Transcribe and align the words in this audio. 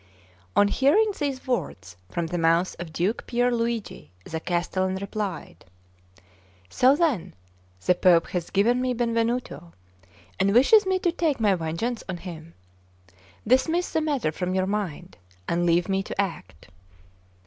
On 0.55 0.67
hearing 0.67 1.13
these 1.19 1.45
words 1.45 1.95
from 2.09 2.25
the 2.25 2.39
mouth 2.39 2.75
of 2.79 2.91
Duke 2.91 3.27
Pier 3.27 3.51
Luigi, 3.53 4.09
the 4.23 4.39
castellan 4.39 4.95
replied: 4.95 5.63
"So, 6.69 6.95
then, 6.95 7.35
the 7.85 7.93
Pope 7.93 8.29
has 8.29 8.49
given 8.49 8.81
me 8.81 8.95
Benvenuto, 8.95 9.73
and 10.39 10.55
wishes 10.55 10.87
me 10.87 10.97
to 10.97 11.11
take 11.11 11.39
my 11.39 11.53
vengeance 11.53 12.03
on 12.09 12.17
him? 12.17 12.55
Dismiss 13.45 13.91
the 13.91 14.01
matter 14.01 14.31
from 14.31 14.55
your 14.55 14.65
mind, 14.65 15.17
and 15.47 15.67
leave 15.67 15.87
me 15.87 16.01
to 16.01 16.19
act." 16.19 16.69